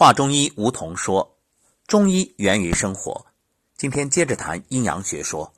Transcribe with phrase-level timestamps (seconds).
[0.00, 1.38] 华中医吴桐说
[1.86, 3.22] ：“中医源于生活。”
[3.76, 5.52] 今天接着谈阴阳学说。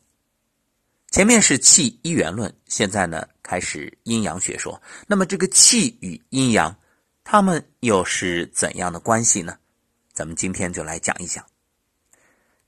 [1.12, 4.82] 前面是气一元论，现在呢开始阴阳学说。
[5.06, 6.76] 那么这个气与阴阳，
[7.22, 9.56] 它们又是怎样的关系呢？
[10.12, 11.46] 咱们今天就来讲一讲。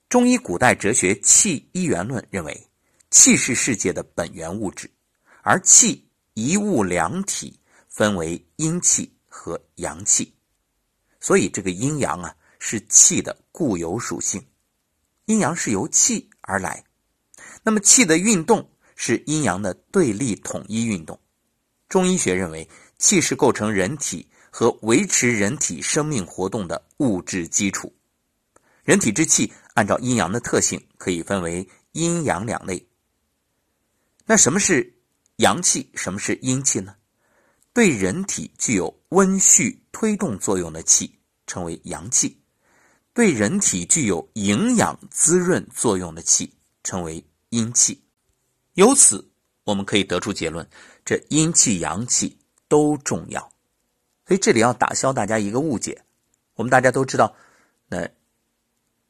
[0.08, 2.68] 中医古代哲学气一元论认为，
[3.10, 4.88] 气是世界的本源物质，
[5.42, 10.32] 而气一物两体，分为阴气和阳气。
[11.24, 14.46] 所以，这个阴阳啊，是气的固有属性。
[15.24, 16.84] 阴阳是由气而来，
[17.62, 21.18] 那么气的运动是阴阳的对立统一运动。
[21.88, 22.68] 中医学认为，
[22.98, 27.90] 气是构成人体和维持人体生命活动的物质基础。
[28.82, 32.86] 人体之气，按照阴阳的特性，可以分为阴阳两类。
[34.26, 34.94] 那什么是
[35.36, 35.90] 阳气？
[35.94, 36.94] 什么是阴气呢？
[37.72, 42.38] 对人体具有温煦推动作用的气称为阳气，
[43.14, 48.02] 对人体具有营养滋润作用的气称为阴气。
[48.74, 49.30] 由此，
[49.62, 50.68] 我们可以得出结论：
[51.04, 53.40] 这阴气、阳气都重要。
[54.26, 56.04] 所以这里要打消大家一个误解。
[56.56, 57.34] 我们大家都知道，
[57.88, 58.08] 那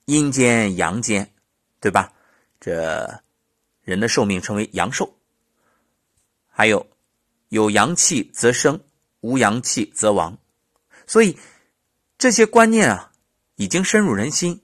[0.05, 1.33] 阴间、阳间，
[1.81, 2.13] 对吧？
[2.61, 3.23] 这
[3.83, 5.13] 人的寿命称为阳寿，
[6.47, 6.87] 还有。
[7.51, 8.81] 有阳气则生，
[9.21, 10.37] 无阳气则亡，
[11.07, 11.39] 所以
[12.19, 13.13] 这些观念啊
[13.57, 14.63] 已经深入人心。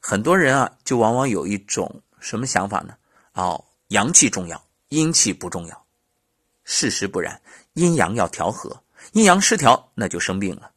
[0.00, 2.96] 很多人啊就往往有一种什么想法呢？
[3.34, 5.86] 哦，阳气重要，阴气不重要。
[6.64, 7.40] 事实不然，
[7.74, 10.72] 阴阳要调和，阴阳失调那就生病了。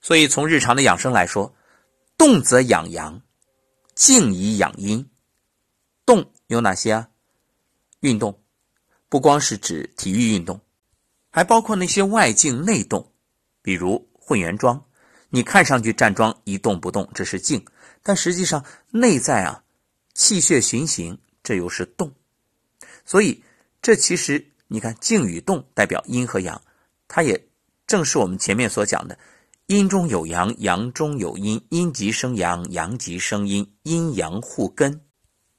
[0.00, 1.54] 所以从日常的养生来说，
[2.16, 3.20] 动则养阳，
[3.94, 5.08] 静以养阴。
[6.06, 7.08] 动有哪些啊？
[8.00, 8.40] 运动。
[9.08, 10.60] 不光是指体育运动，
[11.30, 13.10] 还包括那些外静内动，
[13.68, 14.82] 比如混元桩。
[15.28, 17.60] 你看上去站桩一动不动，这是静；
[18.02, 19.62] 但实际上内在啊，
[20.14, 22.10] 气血循行，这又是动。
[23.04, 23.44] 所以
[23.82, 26.58] 这其实你看，静与动代表阴和阳，
[27.08, 27.46] 它也
[27.86, 29.18] 正是我们前面所讲的：
[29.66, 34.98] 阴中有阳，阳中有阴，阴极生阳，阳极生阴，阴阳互根。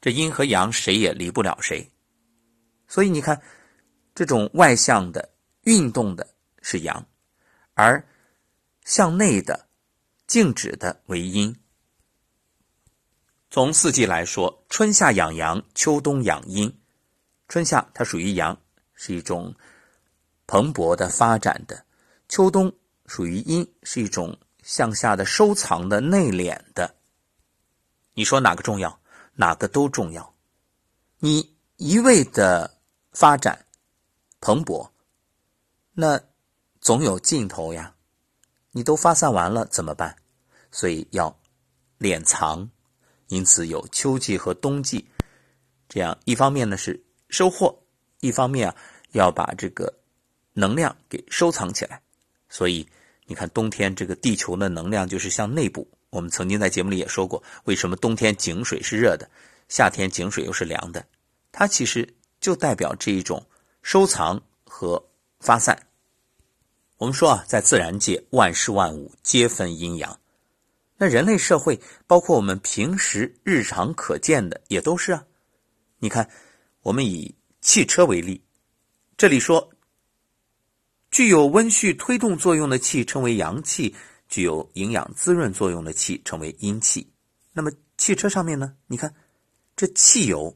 [0.02, 1.88] 这阴和阳谁也离不了谁。
[2.88, 3.40] 所以你看，
[4.16, 5.30] 这种外向的
[5.66, 6.28] 运动的
[6.64, 7.06] 是阳，
[7.80, 8.06] 而
[8.84, 9.70] 向内的
[10.28, 11.56] 静止的为阴。
[13.50, 16.78] 从四季来说，春夏养阳，秋冬养阴。
[17.48, 18.60] 春夏它属于阳，
[18.96, 19.56] 是一种
[20.46, 21.78] 蓬勃的发展的；
[22.28, 22.70] 秋冬
[23.06, 26.94] 属于阴，是一种向下的收藏的内敛的。
[28.14, 29.00] 你说哪个重要？
[29.36, 30.36] 哪个都重要。
[31.20, 32.76] 你一味的。
[33.12, 33.66] 发展
[34.40, 34.92] 蓬勃，
[35.94, 36.22] 那
[36.82, 37.96] 总有尽头呀。
[38.72, 40.16] 你都发散完了怎么办？
[40.72, 41.40] 所以要
[42.00, 42.70] 敛藏，
[43.28, 45.08] 因此有秋季和冬季。
[45.88, 47.84] 这样一方面呢是收获，
[48.20, 48.76] 一方面啊
[49.12, 49.94] 要把这个
[50.54, 52.02] 能量给收藏起来。
[52.48, 52.88] 所以
[53.26, 55.90] 你看，冬天这个地球的能量就是向内部。
[56.10, 59.30] 我们曾经在节目里也说过，为什么冬天井水是热的，
[59.68, 61.06] 夏天井水又是凉的？
[61.52, 62.16] 它其实。
[62.42, 63.46] 就代表这一种
[63.82, 65.06] 收藏和
[65.42, 65.78] 发散。
[67.00, 70.20] 我们说啊，在自然界，万事万物皆分阴阳。
[70.98, 75.26] 那人类社会，包括我们平时日常可见的，也都是啊。
[76.00, 76.30] 你看，
[76.82, 78.44] 我们以汽车为例，
[79.16, 79.72] 这里说，
[81.10, 83.96] 具有温煦推动作用的气称为阳气，
[84.28, 87.10] 具有营养滋润作用的气称为阴气。
[87.54, 88.76] 那么汽车上面呢？
[88.88, 89.16] 你看，
[89.74, 90.54] 这汽油，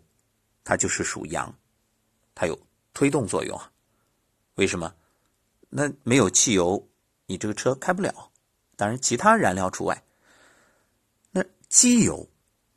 [0.66, 1.58] 它就是属阳。
[2.36, 2.60] 它有
[2.94, 3.72] 推动作用啊？
[4.56, 4.94] 为什么？
[5.76, 6.88] 那没有汽油，
[7.26, 8.32] 你这个车开不了。
[8.76, 10.04] 当然，其他燃料除外。
[11.32, 12.30] 那机油，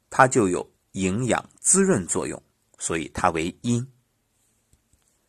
[0.09, 2.43] 它就有营养滋润作用，
[2.79, 3.87] 所以它为阴。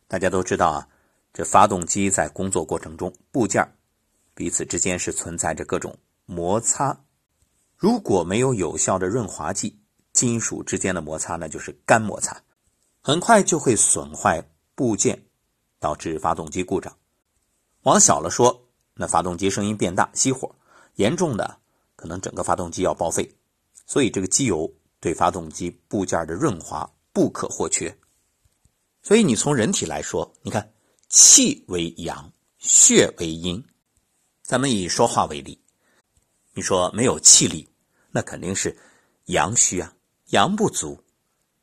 [0.06, 0.88] 大家都知道啊，
[1.34, 3.62] 这发动机在工作过程中，部件
[4.32, 6.98] 彼此之间是存在着各种摩擦。
[7.76, 9.78] 如果没有有效的润滑剂，
[10.14, 12.40] 金属之间的摩擦那就是干摩擦。
[13.02, 14.42] 很快就会损坏
[14.74, 15.22] 部件，
[15.78, 16.96] 导致发动机故障。
[17.82, 20.48] 往小了说，那发动机声音变大，熄火；
[20.96, 21.58] 严重的，
[21.96, 23.34] 可能整个发动机要报废。
[23.86, 24.70] 所以，这个机油
[25.00, 27.96] 对发动机部件的润滑不可或缺。
[29.02, 30.72] 所以，你从人体来说，你看，
[31.08, 33.64] 气为阳，血为阴。
[34.42, 35.58] 咱们以说话为例，
[36.52, 37.68] 你说没有气力，
[38.10, 38.76] 那肯定是
[39.26, 39.94] 阳虚啊，
[40.30, 41.02] 阳不足。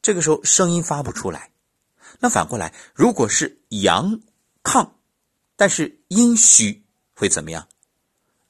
[0.02, 1.52] 这个时候声音发不出来，
[2.20, 4.22] 那反过来，如果是阳
[4.64, 4.88] 亢，
[5.56, 7.68] 但是阴虚会怎么样？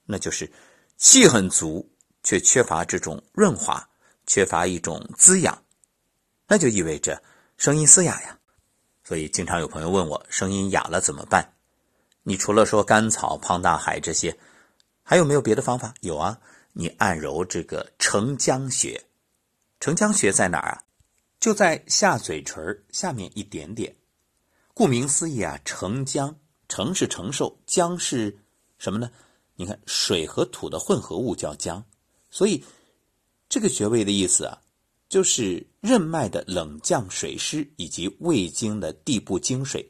[0.06, 0.52] 那就是
[0.98, 1.90] 气很足，
[2.24, 3.90] 却缺乏这种润滑，
[4.28, 5.64] 缺乏一种滋养，
[6.48, 7.22] 那就意味着
[7.58, 8.40] 声音嘶哑呀。
[9.04, 11.54] 所以经常有朋友问我，声音哑了怎么办？
[12.24, 14.36] 你除了说甘草、胖大海这些，
[15.04, 15.94] 还有没有别的方法？
[16.02, 16.40] 有啊，
[16.74, 19.06] 你按揉这个承浆穴。
[19.80, 20.84] 承浆穴在哪儿啊？
[21.40, 23.96] 就在下嘴唇下面一点点。
[24.74, 26.34] 顾名思义啊，承浆，
[26.76, 28.38] 承是承受，浆是
[28.78, 29.10] 什么呢？
[29.56, 31.82] 你看，水和土的混合物叫浆，
[32.30, 32.62] 所以
[33.48, 34.62] 这个穴位的意思啊，
[35.08, 39.90] 就是任脉的冷降水湿以及胃经的地部经水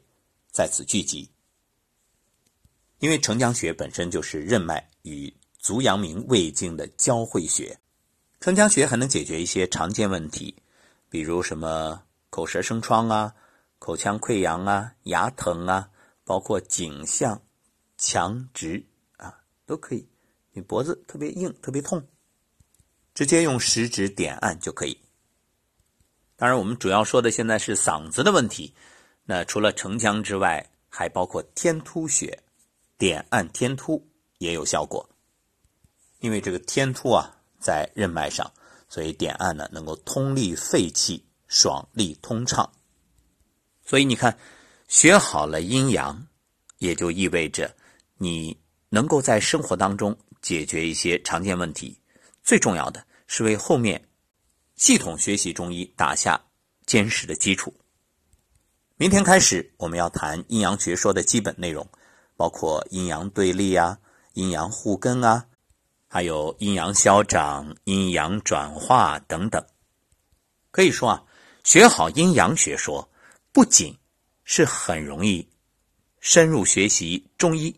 [0.52, 1.28] 在此聚集。
[3.00, 7.76] 因为承浆穴本身就是任脉与足阳明胃经的交汇穴，
[8.38, 10.54] 承浆穴还能解决一些常见问题，
[11.10, 12.00] 比如什么
[12.30, 13.34] 口舌生疮啊。
[13.80, 15.90] 口腔溃疡啊，牙疼啊，
[16.26, 17.40] 包括颈项
[17.96, 18.84] 强直
[19.16, 20.06] 啊，都可以。
[20.50, 22.04] 你脖子特别硬、特别痛，
[23.14, 24.98] 直接用食指点按就可以。
[26.34, 28.74] 当然，我们主要说的现在是嗓子的问题。
[29.24, 32.42] 那除了承浆之外，还包括天突穴，
[32.98, 34.04] 点按天突
[34.38, 35.08] 也有效果。
[36.18, 38.52] 因为这个天突啊在任脉上，
[38.88, 42.72] 所以点按呢能够通利肺气，爽利通畅。
[43.84, 44.36] 所以你看，
[44.88, 46.26] 学好了阴阳，
[46.78, 47.74] 也就意味着
[48.16, 48.56] 你
[48.88, 52.00] 能够在生活当中解决一些常见问题。
[52.44, 54.00] 最重要的是为后面
[54.76, 56.40] 系统学习中医打下
[56.86, 57.74] 坚实的基础。
[58.96, 61.86] 明天开始，我们要谈阴阳学说的基本内容，
[62.36, 63.98] 包括阴阳对立啊、
[64.34, 65.44] 阴阳互根啊，
[66.06, 69.62] 还有阴阳消长、阴阳转化等等。
[70.70, 71.24] 可以说啊，
[71.64, 73.10] 学好阴阳学说。
[73.52, 73.96] 不仅
[74.48, 75.46] 是很容易
[76.20, 77.74] 深入学习中医，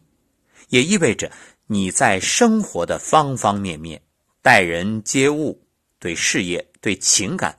[0.69, 1.33] 也意味着
[1.67, 4.01] 你在生活的方方面面、
[4.43, 5.67] 待人接物、
[5.99, 7.59] 对事业、对情感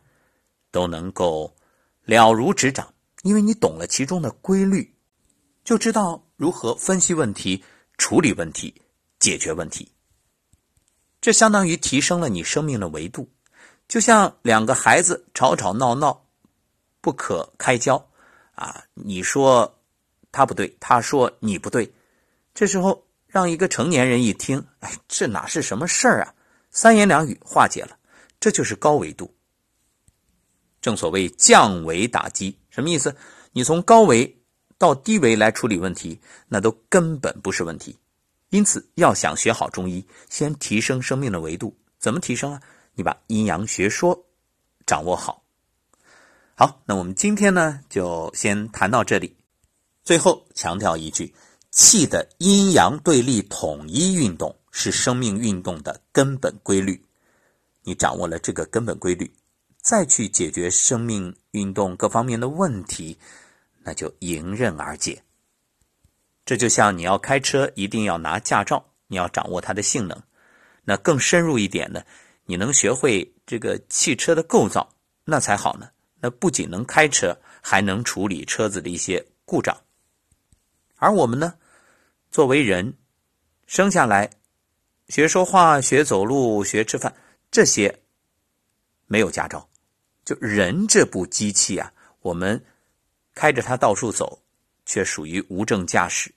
[0.69, 1.53] 都能够
[2.05, 4.93] 了如指掌，因为你懂了其中的规律，
[5.63, 7.63] 就知道如何分析问题、
[7.97, 8.73] 处理问题、
[9.19, 9.91] 解决问题。
[11.19, 13.27] 这相当于提升了你生命的维度，
[13.87, 16.27] 就像两个孩子吵吵闹闹，
[17.01, 18.07] 不可开交。
[18.59, 19.79] 啊，你说
[20.33, 21.89] 他不对，他说你不对，
[22.53, 26.33] 这时候让一个成年人一听，哎，这哪是什么事儿啊？
[26.69, 27.97] 三言两语化解了，
[28.37, 29.33] 这就是高维度。
[30.81, 33.15] 正所谓降维打击，什么意思？
[33.53, 34.41] 你从高维
[34.77, 36.19] 到低维来处理问题，
[36.49, 37.97] 那都根本不是问题。
[38.49, 41.73] 因此，要想学好中医，先提升生命的维度。
[41.97, 42.61] 怎么提升啊？
[42.93, 44.21] 你把阴阳学说
[44.85, 45.38] 掌握好。
[46.59, 49.33] 好，那我们今天呢就先谈到这里。
[50.03, 51.33] 最后强调一句：
[51.71, 57.01] 气的阴阳对立统一运动是生命运动的根本规律。
[57.83, 59.33] 你掌握了这个根本规律，
[59.77, 63.17] 再去解决生命运动各方面的问题，
[63.81, 65.23] 那就迎刃而解。
[66.43, 70.21] 这就像你要开车，一定要拿驾照，你要掌握它的性能。
[70.83, 72.03] 那更深入一点呢，
[72.43, 74.89] 你能学会这个汽车的构造，
[75.23, 75.89] 那才好呢。
[76.19, 79.75] 那不仅能开车，还能处理车子的一些故障。
[80.97, 81.53] 而我们呢，
[82.31, 82.93] 作为人，
[83.67, 84.29] 生下来
[85.07, 87.15] 学说话、学走路、学吃饭，
[87.49, 88.01] 这些
[89.07, 89.67] 没有驾照。
[90.25, 92.63] 就人这部机器啊，我们
[93.33, 94.41] 开着它到处走，
[94.85, 96.31] 却属于无证驾驶。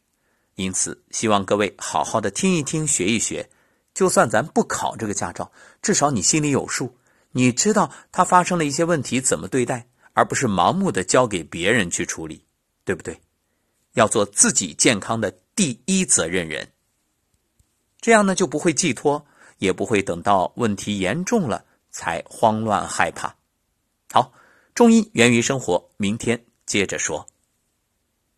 [0.54, 3.48] 因此，希望各位好好的听一听、学一学。
[3.94, 6.96] 就算咱不考这个驾照，至少你心里有数。
[7.32, 12.44] 你知道他发生了一些问题怎么对待，而不是盲目的交给别人去处理，
[12.84, 13.20] 对不对？
[13.94, 16.72] 要做自己健康的第一责任人，
[18.00, 19.26] 这样呢就不会寄托，
[19.58, 23.36] 也不会等到问题严重了才慌乱害怕。
[24.10, 24.32] 好，
[24.74, 27.26] 中医源于生活，明天接着说。